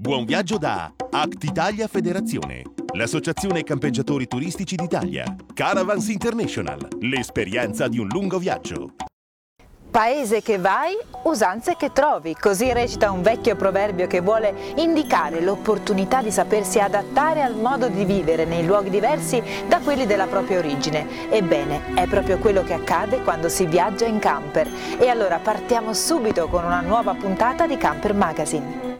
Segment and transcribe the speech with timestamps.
[0.00, 2.62] Buon viaggio da Act Italia Federazione,
[2.92, 5.34] l'associazione campeggiatori turistici d'Italia.
[5.52, 8.92] Caravans International, l'esperienza di un lungo viaggio.
[9.90, 16.22] Paese che vai, usanze che trovi, così recita un vecchio proverbio che vuole indicare l'opportunità
[16.22, 21.28] di sapersi adattare al modo di vivere nei luoghi diversi da quelli della propria origine.
[21.28, 24.70] Ebbene, è proprio quello che accade quando si viaggia in camper.
[24.96, 28.98] E allora partiamo subito con una nuova puntata di Camper Magazine.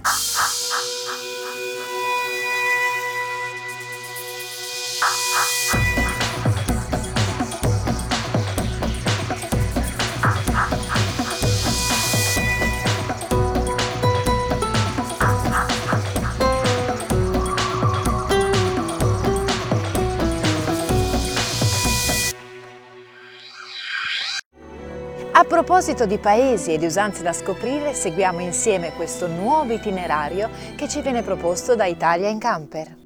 [25.64, 31.02] Proposito di paesi e di usanze da scoprire, seguiamo insieme questo nuovo itinerario che ci
[31.02, 32.97] viene proposto da Italia in Camper.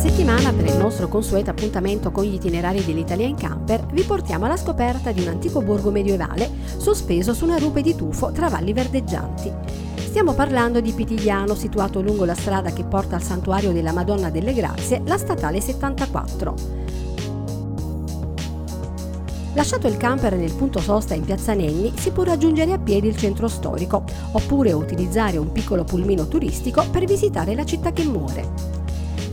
[0.00, 4.56] Settimana, per il nostro consueto appuntamento con gli itinerari dell'Italia in Camper, vi portiamo alla
[4.56, 9.52] scoperta di un antico borgo medievale sospeso su una rupe di tufo tra valli verdeggianti.
[9.96, 14.54] Stiamo parlando di Pitigliano, situato lungo la strada che porta al santuario della Madonna delle
[14.54, 16.54] Grazie, la statale 74.
[19.52, 23.18] Lasciato il camper nel punto sosta in piazza Nenni, si può raggiungere a piedi il
[23.18, 28.69] centro storico, oppure utilizzare un piccolo pulmino turistico per visitare la città che muore.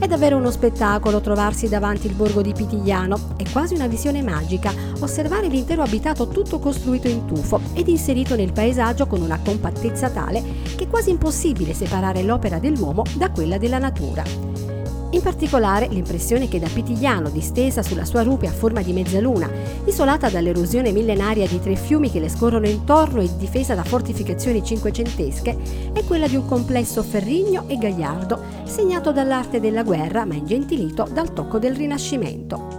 [0.08, 5.48] Davvero uno spettacolo trovarsi davanti il borgo di Pitigliano, è quasi una visione magica osservare
[5.48, 10.42] l'intero abitato tutto costruito in tufo ed inserito nel paesaggio con una compattezza tale
[10.76, 14.57] che è quasi impossibile separare l'opera dell'uomo da quella della natura.
[15.10, 19.48] In particolare l'impressione che da Pitigliano, distesa sulla sua rupe a forma di mezzaluna,
[19.86, 25.92] isolata dall'erosione millenaria di tre fiumi che le scorrono intorno e difesa da fortificazioni cinquecentesche,
[25.94, 31.32] è quella di un complesso ferrigno e gagliardo, segnato dall'arte della guerra ma ingentilito dal
[31.32, 32.77] tocco del Rinascimento.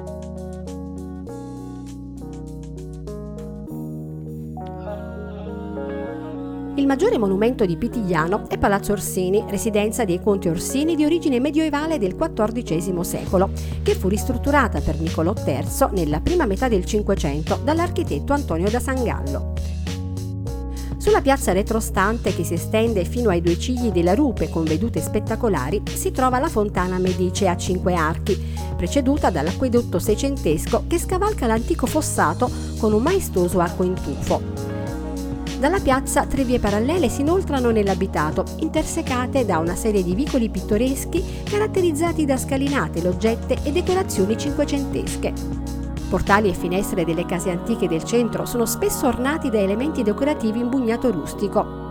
[6.80, 11.98] Il maggiore monumento di Pitigliano è Palazzo Orsini, residenza dei conti Orsini di origine medievale
[11.98, 13.50] del XIV secolo,
[13.84, 19.56] che fu ristrutturata per Niccolò III nella prima metà del Cinquecento dall'architetto Antonio da Sangallo.
[20.96, 25.84] Sulla piazza retrostante che si estende fino ai due cigli della rupe con vedute spettacolari
[25.94, 28.42] si trova la fontana Medice a cinque archi,
[28.78, 34.59] preceduta dall'acquedotto seicentesco che scavalca l'antico fossato con un maestoso arco in tufo.
[35.60, 41.44] Dalla piazza tre vie parallele si inoltrano nell'abitato, intersecate da una serie di vicoli pittoreschi
[41.44, 45.34] caratterizzati da scalinate, loggette e decorazioni cinquecentesche.
[46.10, 50.70] Portali e finestre delle case antiche del centro sono spesso ornati da elementi decorativi in
[50.70, 51.89] bugnato rustico,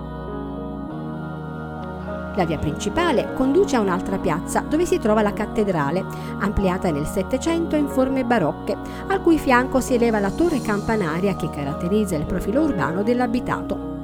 [2.38, 6.04] la via principale conduce a un'altra piazza dove si trova la cattedrale,
[6.38, 8.76] ampliata nel Settecento in forme barocche,
[9.08, 13.96] al cui fianco si eleva la torre campanaria che caratterizza il profilo urbano dell'abitato.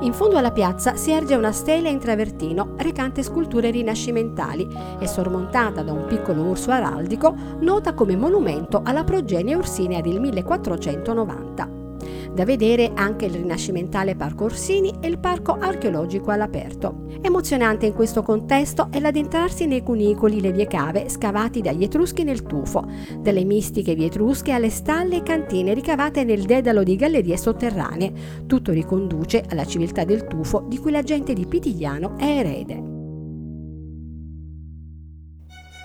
[0.00, 5.82] In fondo alla piazza si erge una stela in travertino recante sculture rinascimentali e sormontata
[5.82, 11.75] da un piccolo urso araldico nota come monumento alla progenie orsinea del 1490.
[12.36, 17.06] Da vedere anche il rinascimentale Parco Orsini e il Parco archeologico all'aperto.
[17.22, 22.42] Emozionante in questo contesto è l'addentrarsi nei cunicoli le vie cave scavati dagli Etruschi nel
[22.42, 22.86] tufo,
[23.20, 28.12] dalle mistiche vie etrusche alle stalle e cantine ricavate nel dedalo di gallerie sotterranee.
[28.46, 32.82] Tutto riconduce alla civiltà del tufo di cui la gente di Pitigliano è erede.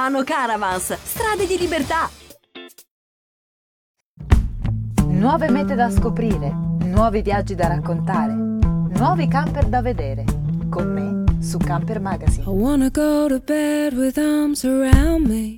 [0.01, 2.09] Caravans, strade di libertà.
[5.05, 6.49] Nuove mete da scoprire,
[6.85, 10.23] nuovi viaggi da raccontare, nuovi camper da vedere.
[10.69, 12.43] Con me su Camper Magazine.
[12.45, 15.57] I wanna go to bed with arms around me.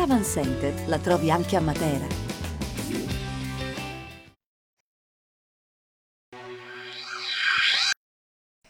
[0.01, 2.07] Center la trovi anche a Matera.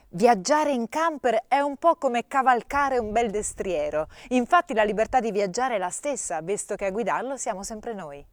[0.10, 4.08] Viaggiare in camper è un po' come cavalcare un bel destriero.
[4.30, 8.26] Infatti la libertà di viaggiare è la stessa, visto che a guidarlo siamo sempre noi.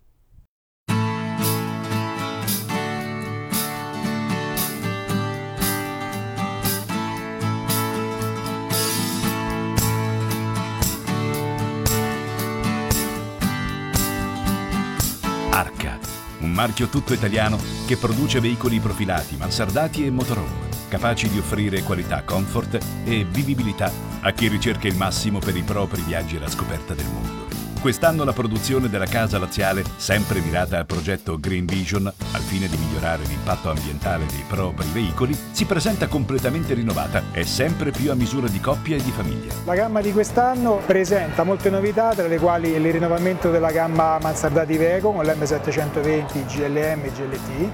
[16.59, 17.57] Marchio tutto italiano
[17.87, 24.33] che produce veicoli profilati, mansardati e motorhome, capaci di offrire qualità, comfort e vivibilità a
[24.33, 27.68] chi ricerca il massimo per i propri viaggi alla scoperta del mondo.
[27.81, 32.77] Quest'anno la produzione della casa laziale, sempre mirata al progetto Green Vision, al fine di
[32.77, 38.49] migliorare l'impatto ambientale dei propri veicoli, si presenta completamente rinnovata e sempre più a misura
[38.49, 39.53] di coppia e di famiglia.
[39.65, 44.77] La gamma di quest'anno presenta molte novità, tra le quali il rinnovamento della gamma mansardati
[44.77, 47.71] Veco con l'M720 GLM e GLT,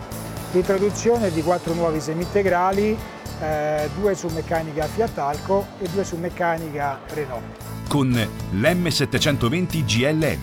[0.53, 2.97] l'introduzione di quattro nuovi semi-integrali,
[3.41, 7.74] eh, due su meccanica Fiat Alco e due su meccanica Renault.
[7.95, 10.41] Con l'M720 GLM,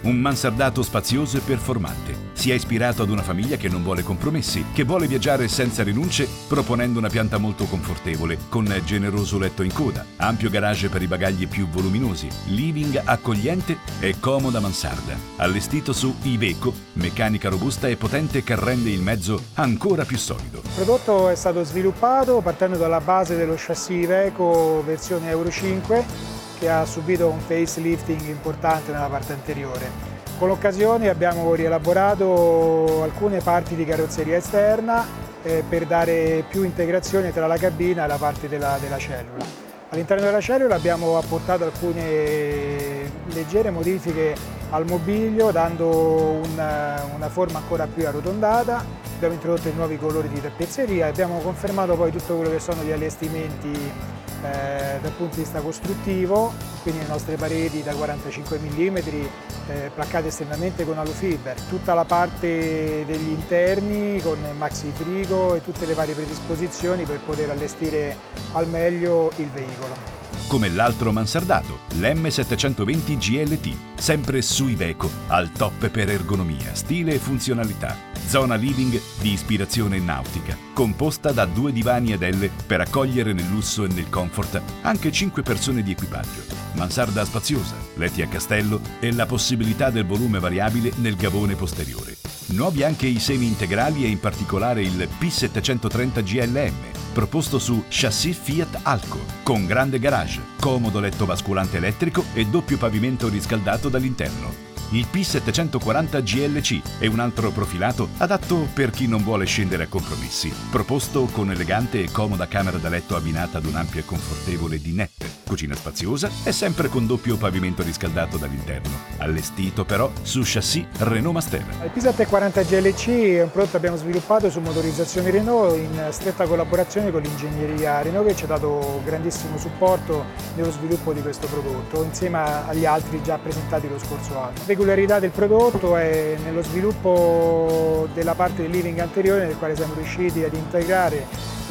[0.00, 2.30] un mansardato spazioso e performante.
[2.32, 6.28] Si è ispirato ad una famiglia che non vuole compromessi, che vuole viaggiare senza rinunce,
[6.48, 11.46] proponendo una pianta molto confortevole, con generoso letto in coda, ampio garage per i bagagli
[11.46, 15.16] più voluminosi, living accogliente e comoda mansarda.
[15.36, 20.62] Allestito su Iveco, meccanica robusta e potente che rende il mezzo ancora più solido.
[20.64, 26.68] Il prodotto è stato sviluppato partendo dalla base dello chassis Iveco versione Euro 5 che
[26.68, 30.16] ha subito un facelifting importante nella parte anteriore.
[30.38, 35.04] Con l'occasione abbiamo rielaborato alcune parti di carrozzeria esterna
[35.42, 39.44] eh, per dare più integrazione tra la cabina e la parte della, della cellula.
[39.90, 47.86] All'interno della cellula abbiamo apportato alcune leggere modifiche al mobilio dando una, una forma ancora
[47.86, 48.84] più arrotondata,
[49.16, 52.82] abbiamo introdotto i nuovi colori di tappezzeria e abbiamo confermato poi tutto quello che sono
[52.82, 58.96] gli allestimenti eh, dal punto di vista costruttivo, quindi le nostre pareti da 45 mm
[58.96, 65.86] eh, placcate esternamente con alufiber, tutta la parte degli interni con maxi frigo e tutte
[65.86, 68.16] le varie predisposizioni per poter allestire
[68.52, 70.17] al meglio il veicolo.
[70.48, 77.96] Come l'altro mansardato, l'M720 GLT, sempre su Iveco, al top per ergonomia, stile e funzionalità.
[78.26, 83.84] Zona living di ispirazione nautica, composta da due divani ed L per accogliere nel lusso
[83.84, 86.42] e nel comfort anche 5 persone di equipaggio.
[86.74, 92.16] Mansarda spaziosa, letti a castello e la possibilità del volume variabile nel gavone posteriore.
[92.46, 98.82] Nuovi anche i semi integrali e in particolare il P730 GLM, proposto su chassis Fiat
[98.84, 106.22] Alco, con grande garage, comodo letto basculante elettrico e doppio pavimento riscaldato dall'interno il P740
[106.22, 111.50] GLC è un altro profilato adatto per chi non vuole scendere a compromessi, proposto con
[111.50, 116.52] elegante e comoda camera da letto abbinata ad un'ampia e confortevole dinette, cucina spaziosa e
[116.52, 121.64] sempre con doppio pavimento riscaldato dall'interno, allestito però su chassis Renault Master.
[121.84, 127.10] Il P740 GLC è un prodotto che abbiamo sviluppato su motorizzazione Renault in stretta collaborazione
[127.10, 132.38] con l'ingegneria Renault che ci ha dato grandissimo supporto nello sviluppo di questo prodotto insieme
[132.38, 138.62] agli altri già presentati lo scorso anno peculiarità del prodotto è nello sviluppo della parte
[138.62, 141.26] del living anteriore nel quale siamo riusciti ad integrare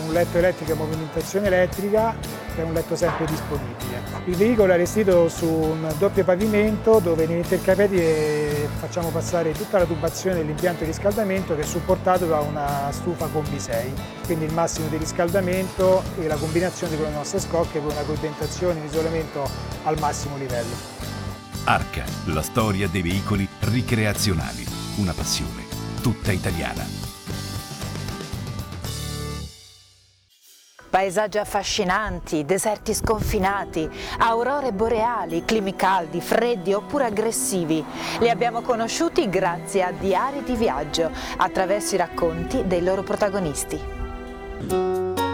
[0.05, 2.13] un letto elettrico a movimentazione elettrica
[2.57, 4.01] e un letto sempre disponibile.
[4.25, 7.97] Il veicolo è allestito su un doppio pavimento dove negli intercapiti
[8.77, 13.57] facciamo passare tutta la tubazione dell'impianto di riscaldamento che è supportato da una stufa Combi
[13.57, 13.93] 6,
[14.25, 18.79] quindi il massimo di riscaldamento e la combinazione con le nostre scocche con una coibentazione
[18.79, 19.49] in isolamento
[19.83, 21.16] al massimo livello.
[21.69, 24.65] Arca, la storia dei veicoli ricreazionali.
[24.99, 25.65] Una passione
[26.01, 26.81] tutta italiana.
[30.89, 33.85] Paesaggi affascinanti, deserti sconfinati,
[34.19, 37.83] aurore boreali, climi caldi, freddi oppure aggressivi.
[38.21, 45.26] Li abbiamo conosciuti grazie a diari di viaggio, attraverso i racconti dei loro protagonisti.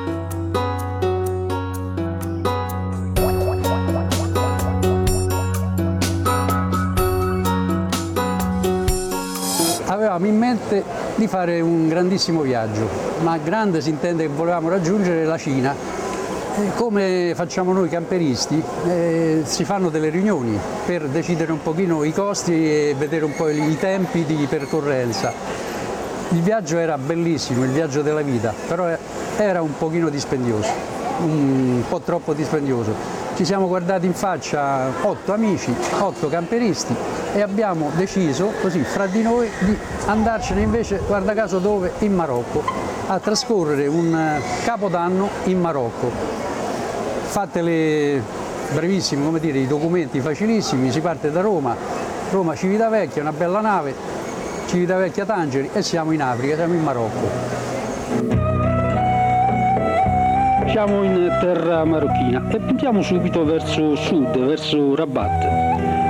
[10.14, 10.84] Avevamo in mente
[11.16, 12.88] di fare un grandissimo viaggio,
[13.22, 16.02] ma grande si intende che volevamo raggiungere la Cina.
[16.56, 22.14] E come facciamo noi camperisti, eh, si fanno delle riunioni per decidere un pochino i
[22.14, 25.34] costi e vedere un po' i tempi di percorrenza.
[26.30, 28.88] Il viaggio era bellissimo, il viaggio della vita, però
[29.38, 30.70] era un pochino dispendioso,
[31.22, 33.23] un po' troppo dispendioso.
[33.36, 36.96] Ci siamo guardati in faccia otto amici, otto camperisti
[37.34, 39.76] e abbiamo deciso così fra di noi di
[40.06, 41.94] andarcene invece, guarda caso dove?
[42.00, 42.64] In Marocco,
[43.08, 46.12] a trascorrere un eh, capodanno in Marocco.
[47.24, 48.22] Fatele
[48.72, 51.76] brevissimi, come dire, i documenti facilissimi, si parte da Roma,
[52.30, 53.96] Roma Civitavecchia, una bella nave,
[54.68, 57.73] Civitavecchia Tangeri e siamo in Africa, siamo in Marocco.
[60.68, 65.44] Siamo in terra marocchina e puntiamo subito verso sud, verso Rabat.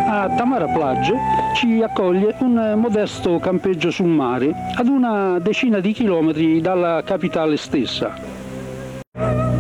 [0.08, 1.14] A Tamara Plage
[1.56, 8.14] ci accoglie un modesto campeggio sul mare ad una decina di chilometri dalla capitale stessa.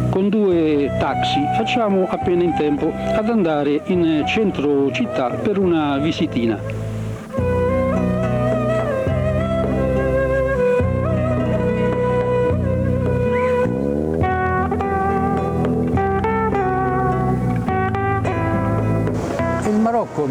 [0.10, 6.58] Con due taxi facciamo appena in tempo ad andare in centro città per una visitina.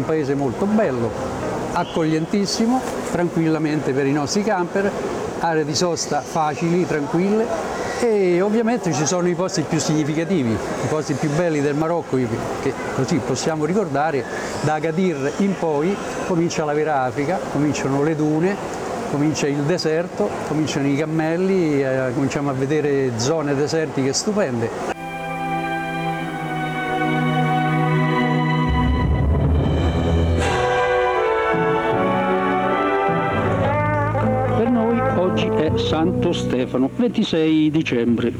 [0.03, 1.09] Un paese molto bello,
[1.71, 2.81] accoglientissimo,
[3.11, 4.91] tranquillamente per i nostri camper,
[5.39, 11.13] aree di sosta facili, tranquille e ovviamente ci sono i posti più significativi, i posti
[11.13, 12.17] più belli del Marocco
[12.61, 14.25] che così possiamo ricordare,
[14.61, 15.95] da Agadir in poi
[16.27, 18.55] comincia la vera Africa, cominciano le dune,
[19.09, 24.92] comincia il deserto, cominciano i cammelli, eh, cominciamo a vedere zone desertiche stupende.
[35.75, 38.33] Santo Stefano, 26 dicembre.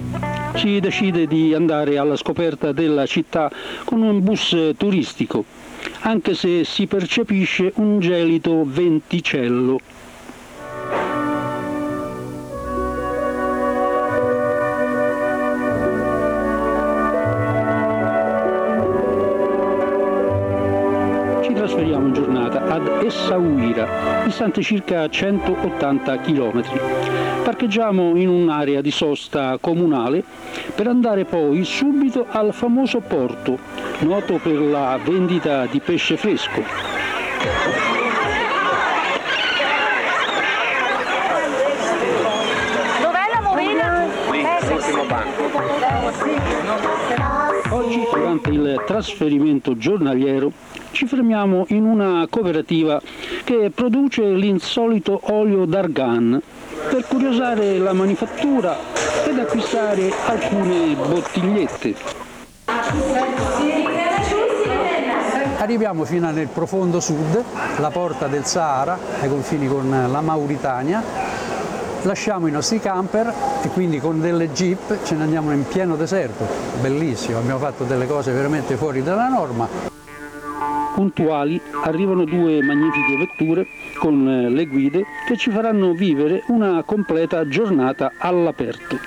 [0.56, 3.52] Si decide di andare alla scoperta della città
[3.84, 5.44] con un bus turistico,
[6.02, 9.80] anche se si percepisce un gelido venticello.
[24.34, 26.64] Distante circa 180 km
[27.44, 30.24] parcheggiamo in un'area di sosta comunale
[30.74, 33.60] per andare poi subito al famoso porto,
[34.00, 36.64] noto per la vendita di pesce fresco.
[45.08, 45.44] Banco.
[47.70, 50.52] Oggi, durante il trasferimento giornaliero,
[50.92, 53.02] ci fermiamo in una cooperativa
[53.44, 56.42] che produce l'insolito olio d'argan
[56.90, 58.78] per curiosare la manifattura
[59.26, 61.96] ed acquistare alcune bottigliette.
[65.58, 67.42] Arriviamo fino nel profondo sud,
[67.78, 71.02] la porta del Sahara, ai confini con la Mauritania.
[72.02, 73.34] Lasciamo i nostri camper
[73.64, 76.46] e quindi con delle jeep ce ne andiamo in pieno deserto.
[76.82, 79.93] Bellissimo, abbiamo fatto delle cose veramente fuori dalla norma.
[80.94, 87.48] Puntuali arrivano due magnifiche vetture con eh, le guide che ci faranno vivere una completa
[87.48, 88.98] giornata all'aperto.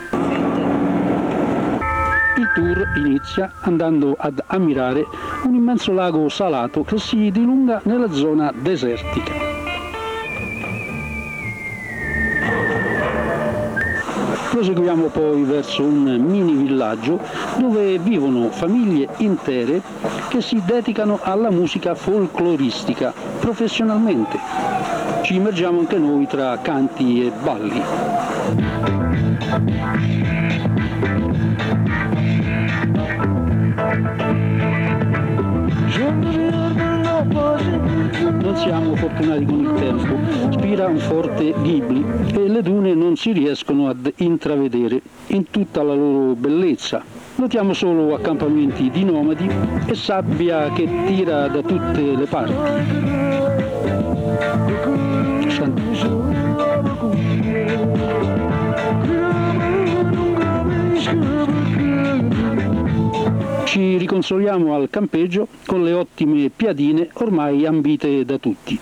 [2.38, 5.06] Il tour inizia andando ad ammirare
[5.44, 9.45] un immenso lago salato che si dilunga nella zona desertica.
[14.56, 17.20] Proseguiamo poi verso un mini villaggio
[17.58, 19.82] dove vivono famiglie intere
[20.30, 24.38] che si dedicano alla musica folcloristica professionalmente.
[25.24, 27.82] Ci immergiamo anche noi tra canti e balli.
[38.30, 40.16] Non siamo fortunati con il tempo,
[40.52, 42.04] spira un forte ghibli
[42.34, 47.02] e le dune non si riescono ad intravedere in tutta la loro bellezza.
[47.36, 49.48] Notiamo solo accampamenti di nomadi
[49.86, 52.54] e sabbia che tira da tutte le parti.
[63.66, 68.78] Ci riconsoliamo al campeggio con le ottime piadine ormai ambite da tutti.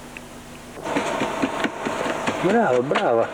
[2.42, 3.26] Bravo, brava.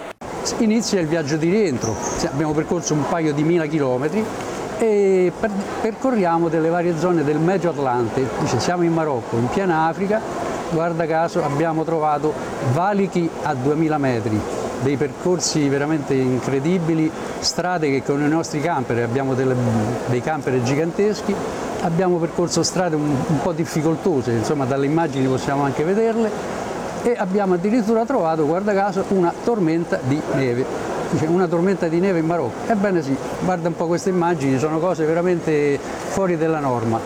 [0.59, 1.97] Inizia il viaggio di rientro.
[2.30, 4.25] Abbiamo percorso un paio di mila chilometri
[4.78, 5.50] e per-
[5.83, 8.28] percorriamo delle varie zone del Medio Atlante.
[8.38, 10.21] Dice, siamo in Marocco, in piena Africa.
[10.71, 12.33] Guarda caso abbiamo trovato
[12.73, 14.40] valichi a 2000 metri,
[14.80, 19.54] dei percorsi veramente incredibili, strade che con i nostri camper, abbiamo delle-
[20.06, 21.34] dei camper giganteschi,
[21.82, 26.30] abbiamo percorso strade un, un po' difficoltose, insomma dalle immagini possiamo anche vederle,
[27.02, 30.88] e abbiamo addirittura trovato, guarda caso, una tormenta di neve.
[31.10, 32.70] Dice, una tormenta di neve in Marocco.
[32.70, 37.00] Ebbene sì, guarda un po' queste immagini, sono cose veramente fuori della norma.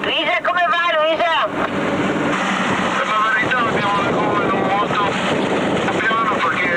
[0.00, 1.32] Luisa, come va Luisa?
[2.96, 5.02] Per la verità abbiamo le gomme non molto
[5.98, 6.70] piano perché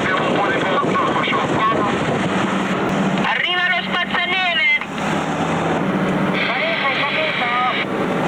[0.00, 1.70] abbiamo un po' di vento, facciamo qua.
[3.30, 4.66] Arriva lo spazzaneve!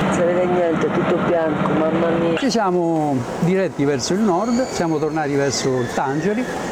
[0.03, 2.30] Non si vede niente, tutto bianco, mamma mia.
[2.41, 6.70] Ci siamo diretti verso il nord, siamo tornati verso Tangeri.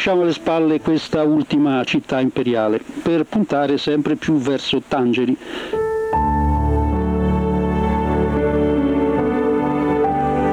[0.00, 5.36] Lasciamo alle spalle questa ultima città imperiale per puntare sempre più verso Tangeri.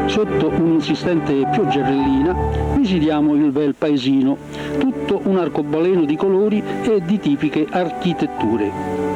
[0.08, 2.36] Sotto un'insistente pioggerellina
[2.76, 4.36] visitiamo il bel paesino,
[4.80, 9.07] tutto un arcobaleno di colori e di tipiche architetture.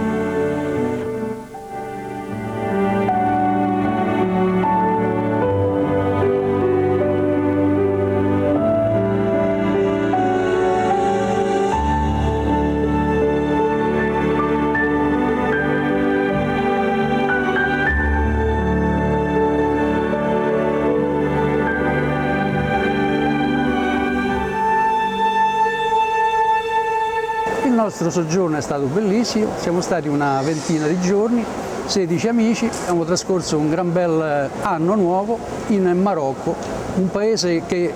[28.12, 31.44] Soggiorno è stato bellissimo, siamo stati una ventina di giorni,
[31.86, 36.56] 16 amici, abbiamo trascorso un gran bel anno nuovo in Marocco,
[36.96, 37.92] un paese che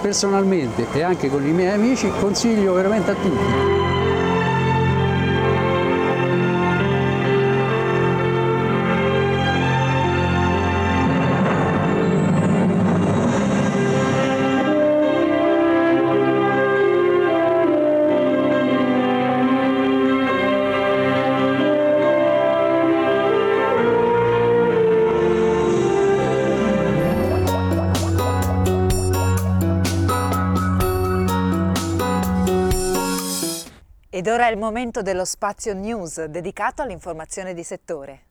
[0.00, 3.99] personalmente e anche con i miei amici consiglio veramente a tutti.
[34.50, 38.29] È il momento dello spazio news dedicato all'informazione di settore.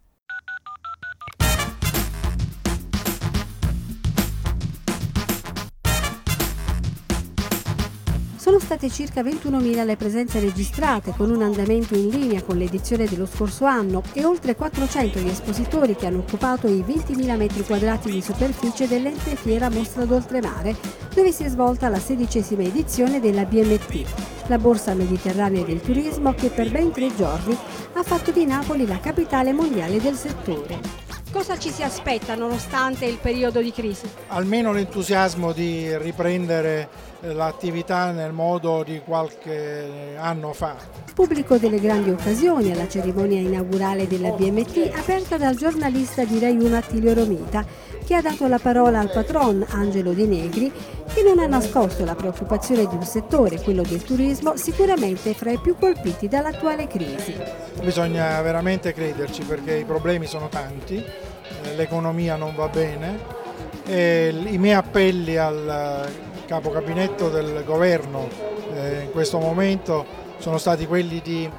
[8.49, 13.27] Sono state circa 21.000 le presenze registrate, con un andamento in linea con l'edizione dello
[13.27, 18.23] scorso anno e oltre 400 gli espositori che hanno occupato i 20.000 metri quadrati di
[18.23, 20.75] superficie dell'ente fiera Mostra d'Oltremare,
[21.13, 26.49] dove si è svolta la sedicesima edizione della BMT, la Borsa Mediterranea del Turismo che
[26.49, 27.55] per ben tre giorni
[27.93, 31.08] ha fatto di Napoli la capitale mondiale del settore.
[31.31, 34.09] Cosa ci si aspetta nonostante il periodo di crisi?
[34.29, 36.89] Almeno l'entusiasmo di riprendere
[37.21, 40.75] eh, l'attività nel modo di qualche anno fa.
[41.13, 46.75] Pubblico delle grandi occasioni alla cerimonia inaugurale della BMT aperta dal giornalista di Rai 1
[46.75, 47.63] Attilio Romita,
[48.05, 50.71] che ha dato la parola al patron Angelo Di Negri,
[51.13, 55.59] che non ha nascosto la preoccupazione di un settore, quello del turismo, sicuramente fra i
[55.59, 57.35] più colpiti dall'attuale crisi.
[57.81, 63.37] Bisogna veramente crederci perché i problemi sono tanti, eh, l'economia non va bene
[63.85, 66.07] e i miei appelli al
[66.45, 68.27] capo gabinetto del governo
[68.73, 70.05] eh, in questo momento
[70.37, 71.49] sono stati quelli di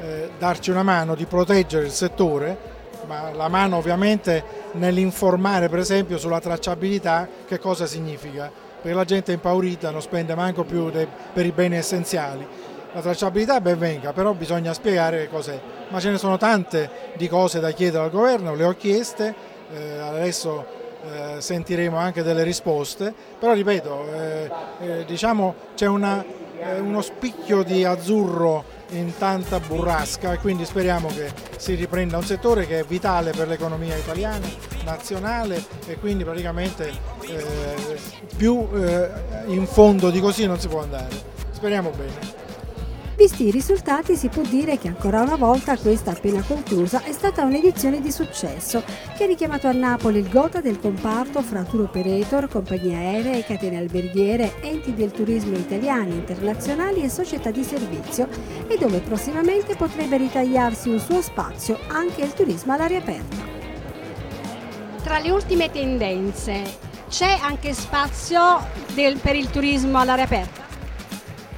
[0.00, 2.74] eh, darci una mano, di proteggere il settore,
[3.06, 4.42] ma la mano ovviamente
[4.72, 10.34] nell'informare per esempio sulla tracciabilità che cosa significa, perché la gente è impaurita, non spende
[10.34, 12.46] manco più dei, per i beni essenziali.
[12.92, 15.60] La tracciabilità ben venga, però bisogna spiegare che cos'è.
[15.88, 19.34] Ma ce ne sono tante di cose da chiedere al governo, le ho chieste,
[19.70, 20.64] eh, adesso
[21.02, 26.24] eh, sentiremo anche delle risposte, però ripeto, eh, eh, diciamo c'è una,
[26.58, 32.24] eh, uno spicchio di azzurro in tanta burrasca e quindi speriamo che si riprenda un
[32.24, 34.46] settore che è vitale per l'economia italiana,
[34.84, 37.98] nazionale e quindi praticamente eh,
[38.36, 39.10] più eh,
[39.46, 41.14] in fondo di così non si può andare.
[41.50, 42.45] Speriamo bene.
[43.16, 47.44] Visti i risultati si può dire che ancora una volta questa appena conclusa è stata
[47.44, 48.84] un'edizione di successo
[49.16, 53.78] che ha richiamato a Napoli il gota del comparto fra tour operator, compagnie aeree, catene
[53.78, 58.28] alberghiere, enti del turismo italiani, internazionali e società di servizio
[58.66, 63.36] e dove prossimamente potrebbe ritagliarsi un suo spazio anche il turismo all'aria aperta.
[65.02, 66.62] Tra le ultime tendenze
[67.08, 68.60] c'è anche spazio
[68.92, 70.65] del, per il turismo all'aria aperta?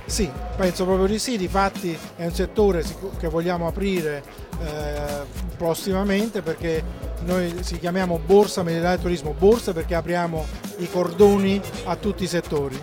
[0.08, 2.82] Sì, penso proprio di sì, difatti è un settore
[3.18, 4.22] che vogliamo aprire
[4.58, 6.82] eh, prossimamente perché
[7.24, 10.46] noi si chiamiamo Borsa Mediterranea Turismo, borsa perché apriamo
[10.78, 12.80] i cordoni a tutti i settori.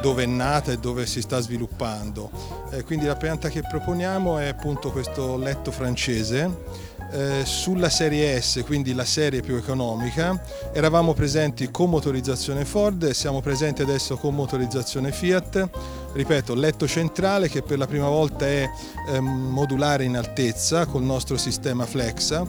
[0.00, 2.30] dove è nata e dove si sta sviluppando.
[2.70, 6.64] Eh, quindi la pianta che proponiamo è appunto questo letto francese
[7.12, 10.40] eh, sulla serie S, quindi la serie più economica,
[10.72, 15.68] eravamo presenti con motorizzazione Ford siamo presenti adesso con motorizzazione Fiat.
[16.12, 18.68] Ripeto, letto centrale che per la prima volta è
[19.08, 22.46] eh, modulare in altezza col nostro sistema Flexa.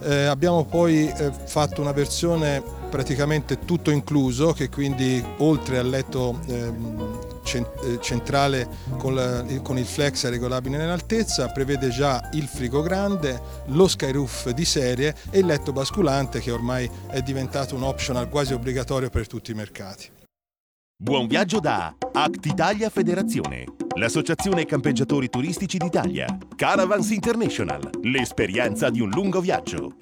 [0.00, 6.38] Eh, abbiamo poi eh, fatto una versione praticamente tutto incluso che quindi oltre al letto
[6.46, 6.72] eh,
[8.00, 14.50] centrale con, la, con, il flex regolabile nell'altezza, prevede già il frigo grande, lo skyroof
[14.50, 19.26] di serie e il letto basculante che ormai è diventato un optional quasi obbligatorio per
[19.26, 20.10] tutti i mercati.
[20.96, 23.64] Buon viaggio da Act Italia Federazione,
[23.96, 26.26] l'associazione campeggiatori turistici d'Italia.
[26.56, 29.96] Caravans International, l'esperienza di un lungo viaggio.